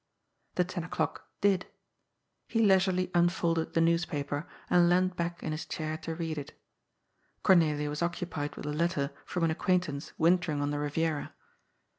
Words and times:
The 0.55 0.63
ten 0.63 0.83
o'clock 0.83 1.27
did. 1.41 1.67
He 2.47 2.59
leisurely 2.65 3.11
unfolded 3.13 3.75
the 3.75 3.81
news 3.81 4.03
paper 4.07 4.49
and 4.67 4.89
leant 4.89 5.15
back 5.15 5.43
in 5.43 5.51
his 5.51 5.63
chair 5.63 5.95
to 5.97 6.15
read 6.15 6.39
it. 6.39 6.59
Cornelia 7.43 7.87
was 7.87 8.01
occupied 8.01 8.55
with 8.55 8.65
a 8.65 8.73
letter 8.73 9.11
from 9.27 9.43
an 9.43 9.51
acquaintance 9.51 10.11
wintering 10.17 10.59
on 10.59 10.71
the 10.71 10.79
Riviera. 10.79 11.35